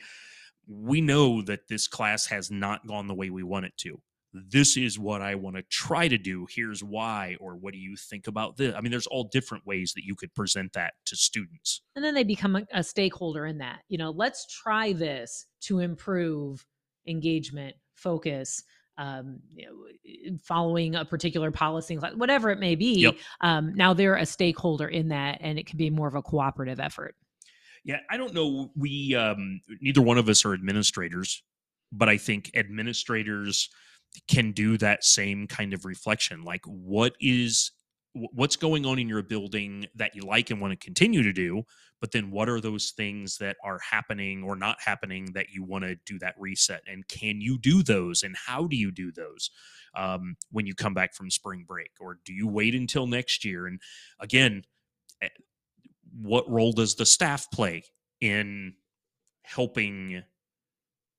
we 0.67 0.99
know 0.99 1.43
that 1.43 1.67
this 1.67 1.87
class 1.87 2.25
has 2.25 2.49
not 2.49 2.87
gone 2.87 3.05
the 3.05 3.13
way 3.13 3.29
we 3.29 3.43
want 3.43 3.67
it 3.67 3.77
to 3.77 4.01
this 4.34 4.77
is 4.77 5.00
what 5.00 5.22
I 5.22 5.36
want 5.36 5.55
to 5.55 5.63
try 5.63 6.07
to 6.07 6.17
do 6.17 6.48
here's 6.50 6.84
why 6.84 7.38
or 7.39 7.55
what 7.55 7.74
do 7.74 7.79
you 7.79 7.96
think 7.96 8.27
about 8.27 8.57
this 8.57 8.75
I 8.75 8.81
mean 8.81 8.91
there's 8.91 9.07
all 9.07 9.24
different 9.24 9.65
ways 9.65 9.93
that 9.96 10.03
you 10.03 10.15
could 10.15 10.34
present 10.36 10.74
that 10.74 10.93
to 11.05 11.15
students 11.15 11.81
and 11.96 12.03
then 12.03 12.13
they 12.13 12.24
become 12.24 12.55
a, 12.55 12.63
a 12.74 12.84
stakeholder 12.84 13.46
in 13.46 13.57
that 13.60 13.79
you 13.88 13.98
know 13.98 14.12
let's 14.12 14.46
try 14.62 14.93
this 14.93 15.46
to 15.62 15.79
improve 15.79 16.65
engagement 17.07 17.75
focus 17.96 18.63
um, 19.00 19.39
you 19.53 19.67
know, 19.67 20.38
following 20.43 20.96
a 20.96 21.05
particular 21.05 21.51
policy 21.51 21.96
whatever 21.96 22.50
it 22.50 22.60
may 22.60 22.75
be 22.75 23.01
Yep. 23.01 23.15
um, 23.41 23.74
now 23.75 23.93
they're 23.93 24.15
a 24.15 24.25
stakeholder 24.25 24.88
in 24.88 25.10
that 25.10 25.38
and 25.41 25.57
it 25.57 25.67
can 25.67 25.77
be 25.77 25.89
more 25.89 26.07
of 26.07 26.15
a 26.15 26.22
cooperative 26.22 26.79
effort 26.79 27.15
Yeah, 27.84 28.00
I 28.10 28.17
don't 28.17 28.34
know. 28.34 28.72
We 28.75 29.15
um, 29.15 29.62
neither 29.79 30.01
one 30.01 30.17
of 30.17 30.27
us 30.27 30.43
are 30.46 30.53
administrators, 30.53 31.43
but 31.91 32.10
I 32.10 32.17
think 32.17 32.51
administrators 32.55 33.69
can 34.27 34.51
do 34.51 34.77
that 34.77 35.03
same 35.03 35.47
kind 35.47 35.73
of 35.73 35.85
reflection. 35.85 36.43
Like, 36.43 36.65
what 36.65 37.13
is 37.19 37.71
what's 38.33 38.55
going 38.55 38.85
on 38.85 38.99
in 38.99 39.07
your 39.07 39.21
building 39.21 39.85
that 39.95 40.15
you 40.15 40.21
like 40.23 40.49
and 40.49 40.59
want 40.59 40.71
to 40.71 40.85
continue 40.85 41.21
to 41.23 41.33
do 41.33 41.63
but 41.99 42.11
then 42.11 42.29
what 42.29 42.47
are 42.47 42.61
those 42.61 42.91
things 42.91 43.37
that 43.37 43.57
are 43.63 43.79
happening 43.79 44.43
or 44.43 44.55
not 44.55 44.77
happening 44.83 45.31
that 45.33 45.49
you 45.49 45.63
want 45.63 45.83
to 45.83 45.95
do 46.05 46.19
that 46.19 46.35
reset 46.37 46.81
and 46.87 47.07
can 47.07 47.41
you 47.41 47.57
do 47.57 47.83
those 47.83 48.23
and 48.23 48.35
how 48.35 48.65
do 48.67 48.75
you 48.75 48.91
do 48.91 49.11
those 49.11 49.49
um, 49.95 50.35
when 50.51 50.65
you 50.65 50.75
come 50.75 50.93
back 50.93 51.13
from 51.13 51.29
spring 51.29 51.65
break 51.67 51.91
or 51.99 52.19
do 52.25 52.33
you 52.33 52.47
wait 52.47 52.75
until 52.75 53.07
next 53.07 53.43
year 53.43 53.67
and 53.67 53.79
again 54.19 54.63
eh, 55.21 55.29
what 56.21 56.49
role 56.49 56.71
does 56.71 56.95
the 56.95 57.05
staff 57.05 57.49
play 57.51 57.83
in 58.21 58.73
helping 59.43 60.23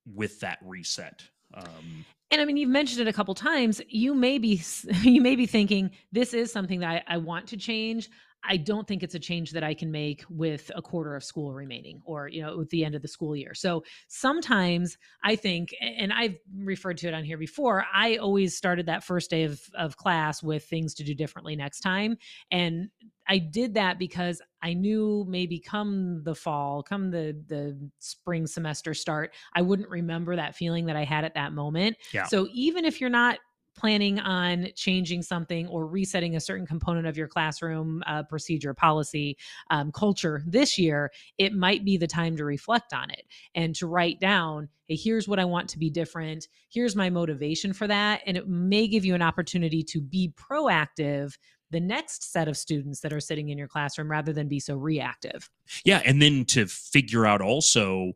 with 0.07 0.41
that 0.41 0.59
reset 0.63 1.23
um, 1.55 2.05
and 2.31 2.41
I 2.41 2.45
mean, 2.45 2.57
you've 2.57 2.69
mentioned 2.69 3.01
it 3.01 3.09
a 3.09 3.13
couple 3.13 3.35
times. 3.35 3.81
You 3.89 4.15
may 4.15 4.39
be 4.39 4.61
you 5.03 5.21
may 5.21 5.37
be 5.37 5.47
thinking 5.47 5.91
this 6.13 6.35
is 6.35 6.53
something 6.53 6.81
that 6.81 7.05
I, 7.09 7.15
I, 7.15 7.17
want 7.19 7.47
to 7.49 7.57
change. 7.57 8.11
I 8.45 8.57
don't 8.57 8.87
think 8.87 9.03
it's 9.03 9.15
a 9.15 9.19
change 9.19 9.51
that 9.53 9.65
I 9.65 9.75
can 9.75 9.91
make 9.91 10.25
with 10.31 10.71
a 10.75 10.83
quarter 10.83 11.17
of 11.17 11.25
school 11.25 11.53
remaining 11.53 12.01
or, 12.05 12.29
you 12.29 12.43
know, 12.43 12.57
with 12.57 12.71
the 12.71 12.85
end 12.85 12.95
of 12.95 13.03
the 13.03 13.09
school 13.09 13.37
year. 13.37 13.55
So 13.55 13.85
sometimes 14.09 14.97
I 15.25 15.37
think, 15.37 15.75
and 15.81 16.13
I've 16.13 16.37
referred 16.57 16.99
to 16.99 17.09
it 17.09 17.15
on 17.15 17.25
here 17.25 17.39
before, 17.39 17.85
I 17.93 18.17
always 18.17 18.57
started 18.57 18.87
that 18.87 19.05
first 19.05 19.31
day 19.31 19.45
of, 19.45 19.61
of 19.75 19.97
class 19.97 20.43
with 20.43 20.65
things 20.65 20.95
to 20.95 21.05
do 21.05 21.15
differently 21.15 21.57
next 21.57 21.81
time. 21.81 22.17
And 22.51 22.89
I 23.29 23.39
did 23.39 23.75
that 23.75 23.99
because 23.99 24.41
I 24.63 24.73
knew 24.73 25.27
maybe 25.29 25.61
come 25.61 26.23
the 26.25 26.35
fall, 26.35 26.83
come 26.83 27.11
the 27.11 27.39
the 27.47 27.79
spring 27.99 28.47
semester 28.47 28.95
start, 28.95 29.35
I 29.55 29.63
wouldn't 29.63 29.91
remember 29.91 30.35
that 30.37 30.57
feeling 30.57 30.87
that 30.87 30.97
I 30.97 31.05
had 31.05 31.25
at 31.25 31.35
that 31.35 31.53
moment. 31.53 31.97
Yeah. 32.13 32.25
So 32.25 32.49
even 32.53 32.85
if 32.85 33.01
you're 33.01 33.11
not 33.11 33.39
planning 33.79 34.19
on 34.19 34.69
changing 34.75 35.23
something 35.23 35.69
or 35.69 35.87
resetting 35.87 36.35
a 36.37 36.41
certain 36.41 36.67
component 36.67 37.07
of 37.07 37.17
your 37.17 37.29
classroom 37.29 38.03
uh, 38.07 38.25
procedure, 38.25 38.75
policy, 38.75 39.37
um, 39.71 39.93
culture 39.93 40.43
this 40.47 40.79
year, 40.79 41.11
it 41.39 41.53
might 41.53 41.85
be 41.85 41.97
the 41.97 42.07
time 42.07 42.37
to 42.37 42.45
reflect 42.45 42.93
on 42.93 43.11
it 43.11 43.25
and 43.55 43.75
to 43.77 43.87
write 43.87 44.21
down, 44.21 44.69
hey, 44.87 44.97
here's 44.97 45.29
what 45.29 45.39
I 45.39 45.45
want 45.45 45.69
to 45.71 45.79
be 45.79 45.91
different. 45.91 46.49
Here's 46.69 46.97
my 46.97 47.09
motivation 47.11 47.73
for 47.73 47.87
that. 47.87 48.23
And 48.27 48.37
it 48.37 48.49
may 48.49 48.89
give 48.89 49.05
you 49.05 49.15
an 49.15 49.23
opportunity 49.23 49.83
to 49.85 50.01
be 50.01 50.33
proactive 50.37 51.35
the 51.71 51.81
next 51.81 52.33
set 52.33 52.49
of 52.49 52.57
students 52.57 53.01
that 53.01 53.13
are 53.13 53.21
sitting 53.21 53.51
in 53.51 53.59
your 53.59 53.69
classroom 53.69 54.11
rather 54.11 54.33
than 54.33 54.49
be 54.49 54.59
so 54.59 54.75
reactive. 54.75 55.51
Yeah. 55.85 56.01
And 56.05 56.21
then 56.21 56.47
to 56.47 56.67
figure 56.67 57.27
out 57.27 57.43
also, 57.43 58.13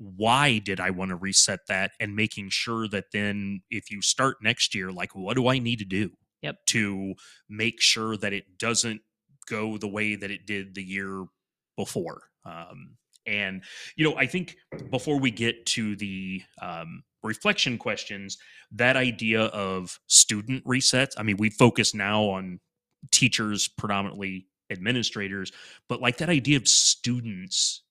why 0.00 0.58
did 0.58 0.80
I 0.80 0.90
want 0.90 1.10
to 1.10 1.16
reset 1.16 1.60
that 1.68 1.92
and 2.00 2.16
making 2.16 2.48
sure 2.48 2.88
that 2.88 3.12
then 3.12 3.60
if 3.70 3.90
you 3.90 4.00
start 4.00 4.38
next 4.42 4.74
year, 4.74 4.90
like 4.90 5.14
what 5.14 5.36
do 5.36 5.46
I 5.46 5.58
need 5.58 5.78
to 5.80 5.84
do 5.84 6.10
yep. 6.40 6.56
to 6.68 7.14
make 7.50 7.82
sure 7.82 8.16
that 8.16 8.32
it 8.32 8.58
doesn't 8.58 9.02
go 9.46 9.76
the 9.76 9.88
way 9.88 10.16
that 10.16 10.30
it 10.30 10.46
did 10.46 10.74
the 10.74 10.82
year 10.82 11.26
before? 11.76 12.22
Um, 12.46 12.96
and 13.26 13.62
you 13.94 14.08
know, 14.08 14.16
I 14.16 14.24
think 14.24 14.56
before 14.90 15.20
we 15.20 15.30
get 15.30 15.66
to 15.66 15.94
the 15.96 16.42
um, 16.62 17.02
reflection 17.22 17.76
questions, 17.76 18.38
that 18.72 18.96
idea 18.96 19.42
of 19.42 19.98
student 20.06 20.64
resets. 20.64 21.10
I 21.18 21.24
mean, 21.24 21.36
we 21.36 21.50
focus 21.50 21.94
now 21.94 22.22
on 22.22 22.58
teachers, 23.10 23.68
predominantly 23.68 24.46
administrators, 24.70 25.52
but 25.90 26.00
like 26.00 26.16
that 26.18 26.30
idea 26.30 26.56
of 26.56 26.66
students 26.66 27.82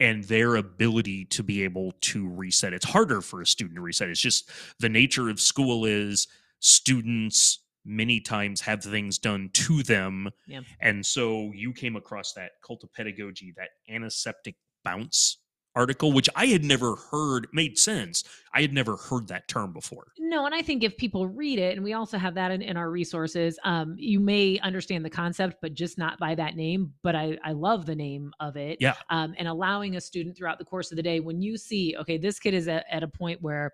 and 0.00 0.24
their 0.24 0.56
ability 0.56 1.26
to 1.26 1.42
be 1.42 1.62
able 1.62 1.92
to 2.00 2.28
reset. 2.28 2.72
It's 2.72 2.86
harder 2.86 3.20
for 3.20 3.42
a 3.42 3.46
student 3.46 3.76
to 3.76 3.82
reset. 3.82 4.08
It's 4.08 4.20
just 4.20 4.50
the 4.80 4.88
nature 4.88 5.28
of 5.28 5.38
school 5.38 5.84
is 5.84 6.26
students 6.58 7.60
many 7.84 8.20
times 8.20 8.60
have 8.62 8.82
things 8.82 9.18
done 9.18 9.50
to 9.52 9.82
them. 9.82 10.30
Yeah. 10.46 10.60
And 10.80 11.04
so 11.04 11.50
you 11.54 11.72
came 11.72 11.96
across 11.96 12.32
that 12.34 12.52
cult 12.64 12.82
of 12.82 12.92
pedagogy, 12.92 13.52
that 13.56 13.70
antiseptic 13.88 14.56
bounce 14.84 15.38
article, 15.80 16.12
which 16.12 16.28
I 16.36 16.46
had 16.46 16.62
never 16.62 16.96
heard 17.10 17.48
made 17.52 17.78
sense. 17.78 18.22
I 18.52 18.60
had 18.60 18.72
never 18.72 18.96
heard 18.96 19.28
that 19.28 19.48
term 19.48 19.72
before. 19.72 20.08
No, 20.18 20.44
and 20.44 20.54
I 20.54 20.60
think 20.60 20.84
if 20.84 20.96
people 20.96 21.26
read 21.26 21.58
it, 21.58 21.76
and 21.76 21.84
we 21.84 21.94
also 21.94 22.18
have 22.18 22.34
that 22.34 22.50
in, 22.50 22.60
in 22.60 22.76
our 22.76 22.90
resources, 22.90 23.58
um, 23.64 23.94
you 23.96 24.20
may 24.20 24.58
understand 24.58 25.04
the 25.04 25.10
concept, 25.10 25.56
but 25.62 25.72
just 25.72 25.96
not 25.96 26.18
by 26.18 26.34
that 26.34 26.54
name. 26.54 26.92
But 27.02 27.14
I, 27.16 27.38
I 27.42 27.52
love 27.52 27.86
the 27.86 27.94
name 27.94 28.32
of 28.40 28.56
it. 28.56 28.76
Yeah. 28.80 28.94
Um, 29.08 29.34
and 29.38 29.48
allowing 29.48 29.96
a 29.96 30.00
student 30.00 30.36
throughout 30.36 30.58
the 30.58 30.64
course 30.64 30.92
of 30.92 30.96
the 30.96 31.02
day, 31.02 31.20
when 31.20 31.40
you 31.40 31.56
see, 31.56 31.96
okay, 32.00 32.18
this 32.18 32.38
kid 32.38 32.54
is 32.54 32.68
at, 32.68 32.84
at 32.90 33.02
a 33.02 33.08
point 33.08 33.40
where 33.40 33.72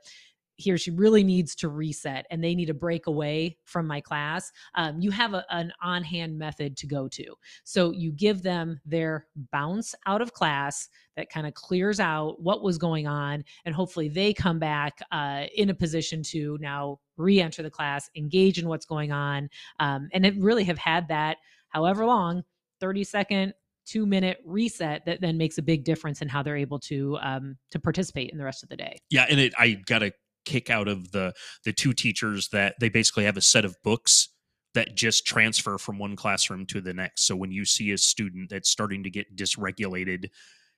he 0.57 0.73
or 0.73 0.79
she 0.79 0.91
really 0.91 1.23
needs 1.23 1.55
to 1.57 1.69
reset 1.69 2.27
and 2.31 2.43
they 2.43 2.55
need 2.55 2.71
a 2.71 2.75
break 2.75 3.07
away 3.07 3.57
from 3.65 3.87
my 3.87 4.01
class, 4.01 4.51
um, 4.75 5.01
you 5.01 5.11
have 5.11 5.35
a, 5.35 5.45
an 5.51 5.73
on 5.83 6.03
hand 6.03 6.39
method 6.39 6.77
to 6.79 6.87
go 6.87 7.09
to. 7.09 7.35
So 7.65 7.93
you 7.93 8.13
give 8.13 8.43
them 8.43 8.81
their 8.85 9.27
bounce 9.53 9.95
out 10.07 10.23
of 10.23 10.33
class 10.33 10.89
that 11.17 11.31
kind 11.31 11.47
of 11.47 11.55
clears 11.55 12.01
out 12.01 12.41
what 12.41 12.63
was 12.63 12.79
going 12.79 13.07
on. 13.07 13.45
And 13.65 13.75
hopefully 13.75 14.09
they 14.09 14.33
come 14.33 14.59
back 14.59 14.99
uh, 15.13 15.45
in 15.55 15.71
a 15.71 15.75
position 15.75 16.23
to 16.25 16.59
now 16.61 17.01
re 17.17 17.41
enter 17.41 17.63
the 17.63 17.71
class, 17.71 18.11
engage 18.17 18.59
in 18.59 18.69
what's 18.69 18.87
going 18.87 19.13
on, 19.13 19.49
um, 19.81 20.09
and 20.13 20.27
it 20.27 20.35
really 20.39 20.65
have 20.65 20.79
had 20.79 21.09
that 21.09 21.39
however 21.69 22.07
long 22.07 22.43
30 22.81 23.05
second 23.05 23.55
two 23.87 24.05
minute 24.05 24.39
reset 24.45 25.05
that 25.07 25.21
then 25.21 25.39
makes 25.39 25.59
a 25.59 25.63
big 25.63 25.85
difference 25.85 26.21
in 26.21 26.29
how 26.29 26.43
they're 26.43 26.57
able 26.57 26.79
to 26.79 27.17
um, 27.23 27.57
to 27.71 27.79
participate 27.79 28.31
in 28.31 28.39
the 28.39 28.45
rest 28.45 28.63
of 28.63 28.69
the 28.69 28.77
day. 28.77 29.01
Yeah, 29.11 29.27
and 29.31 29.41
it 29.41 29.55
I 29.59 29.81
got 29.87 30.01
to 30.01 30.13
kick 30.47 30.71
out 30.71 30.88
of 30.88 31.12
the 31.12 31.35
the 31.65 31.73
two 31.73 31.93
teachers 31.93 32.49
that 32.49 32.75
they 32.81 32.88
basically 32.88 33.25
have 33.25 33.37
a 33.37 33.43
set 33.43 33.67
of 33.67 33.76
books 33.85 34.31
that 34.76 34.95
just 34.95 35.26
transfer 35.26 35.79
from 35.79 35.99
one 35.99 36.15
classroom 36.17 36.67
to 36.67 36.81
the 36.81 36.93
next. 36.93 37.26
So 37.26 37.35
when 37.35 37.50
you 37.50 37.65
see 37.65 37.93
a 37.93 37.99
student 37.99 38.50
that's 38.50 38.71
starting 38.71 39.03
to 39.05 39.11
get 39.11 39.35
dysregulated, 39.35 40.29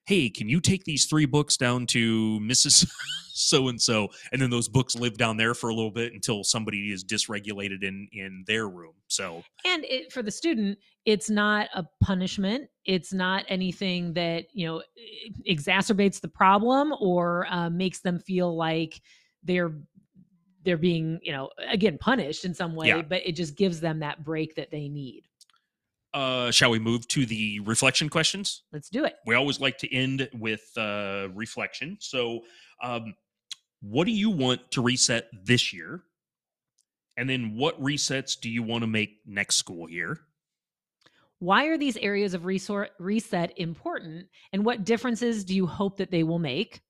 hey, 0.06 0.30
can 0.30 0.48
you 0.48 0.60
take 0.60 0.84
these 0.84 1.04
three 1.04 1.26
books 1.26 1.56
down 1.56 1.84
to 1.86 2.38
Mrs. 2.40 2.88
so 3.34 3.68
and 3.68 3.80
so? 3.80 4.08
And 4.32 4.40
then 4.40 4.50
those 4.50 4.68
books 4.68 4.94
live 4.94 5.18
down 5.18 5.36
there 5.36 5.52
for 5.52 5.68
a 5.68 5.74
little 5.74 5.90
bit 5.90 6.14
until 6.14 6.44
somebody 6.44 6.92
is 6.92 7.04
dysregulated 7.04 7.82
in 7.82 8.08
in 8.12 8.44
their 8.46 8.68
room. 8.68 8.94
So 9.08 9.42
and 9.66 9.84
it, 9.84 10.12
for 10.12 10.22
the 10.22 10.30
student, 10.30 10.78
it's 11.04 11.28
not 11.28 11.68
a 11.74 11.84
punishment. 12.02 12.70
It's 12.84 13.12
not 13.12 13.44
anything 13.48 14.14
that 14.14 14.46
you 14.52 14.66
know 14.66 14.82
exacerbates 15.46 16.20
the 16.20 16.28
problem 16.28 16.94
or 17.00 17.46
uh, 17.50 17.68
makes 17.68 18.00
them 18.00 18.18
feel 18.18 18.56
like 18.56 19.02
they're 19.44 19.72
they're 20.64 20.76
being 20.76 21.18
you 21.22 21.32
know 21.32 21.48
again 21.68 21.96
punished 21.98 22.44
in 22.44 22.52
some 22.54 22.74
way 22.74 22.88
Yeah. 22.88 23.02
but 23.02 23.22
it 23.26 23.32
just 23.32 23.56
gives 23.56 23.80
them 23.80 24.00
that 24.00 24.24
break 24.24 24.54
that 24.56 24.70
they 24.70 24.88
need 24.88 25.22
uh 26.14 26.50
shall 26.50 26.70
we 26.70 26.78
move 26.78 27.06
to 27.08 27.26
the 27.26 27.60
reflection 27.60 28.08
questions? 28.08 28.62
let's 28.72 28.88
do 28.88 29.04
it 29.04 29.16
We 29.26 29.34
always 29.34 29.60
like 29.60 29.78
to 29.78 29.94
end 29.94 30.28
with 30.34 30.62
uh 30.76 31.28
reflection. 31.34 31.96
So 32.00 32.40
um 32.82 33.14
what 33.80 34.06
do 34.06 34.10
you 34.12 34.30
want 34.30 34.70
to 34.72 34.82
reset 34.82 35.28
this 35.44 35.72
year? 35.72 36.02
And 37.16 37.30
then 37.30 37.54
what 37.56 37.80
resets 37.80 38.38
do 38.40 38.50
you 38.50 38.62
want 38.62 38.82
to 38.82 38.88
make 38.88 39.18
next 39.26 39.56
school 39.56 39.88
year? 39.88 40.18
why 41.40 41.66
are 41.66 41.78
these 41.78 41.96
areas 41.98 42.34
of 42.34 42.44
reset 42.44 43.52
important 43.58 44.26
and 44.52 44.64
what 44.64 44.84
differences 44.84 45.44
do 45.44 45.54
you 45.54 45.68
hope 45.68 45.96
that 45.98 46.10
they 46.10 46.24
will 46.24 46.40
make 46.40 46.80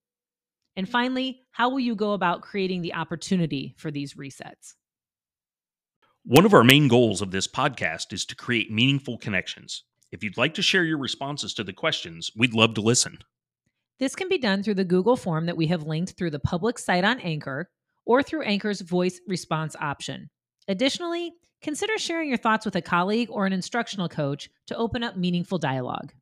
and 0.79 0.89
finally 0.89 1.43
how 1.51 1.69
will 1.69 1.81
you 1.81 1.95
go 1.97 2.13
about 2.13 2.41
creating 2.41 2.81
the 2.81 2.95
opportunity 2.95 3.75
for 3.77 3.91
these 3.91 4.15
resets 4.15 4.75
One 6.25 6.47
of 6.47 6.55
our 6.55 6.65
main 6.65 6.89
goals 6.89 7.21
of 7.21 7.33
this 7.33 7.49
podcast 7.49 8.13
is 8.13 8.25
to 8.27 8.37
create 8.37 8.71
meaningful 8.71 9.19
connections. 9.19 9.83
If 10.13 10.23
you'd 10.23 10.39
like 10.39 10.55
to 10.55 10.63
share 10.63 10.85
your 10.85 10.99
responses 10.99 11.53
to 11.55 11.65
the 11.65 11.73
questions, 11.73 12.31
we'd 12.37 12.55
love 12.55 12.75
to 12.75 12.81
listen. 12.81 13.19
This 13.99 14.15
can 14.15 14.29
be 14.29 14.39
done 14.39 14.63
through 14.63 14.75
the 14.75 14.85
Google 14.85 15.17
form 15.17 15.47
that 15.47 15.57
we 15.57 15.67
have 15.67 15.83
linked 15.83 16.17
through 16.17 16.31
the 16.31 16.39
public 16.39 16.79
site 16.79 17.05
on 17.05 17.19
Anchor 17.21 17.69
or 18.07 18.23
through 18.23 18.43
Anchor's 18.43 18.81
voice 18.81 19.21
response 19.27 19.75
option. 19.81 20.31
Additionally, 20.69 21.33
consider 21.61 21.99
sharing 21.99 22.29
your 22.29 22.39
thoughts 22.39 22.65
with 22.65 22.77
a 22.77 22.83
colleague 22.83 23.29
or 23.31 23.45
an 23.45 23.53
instructional 23.53 24.09
coach 24.09 24.49
to 24.69 24.77
open 24.77 25.03
up 25.03 25.17
meaningful 25.17 25.59
dialogue. 25.59 26.13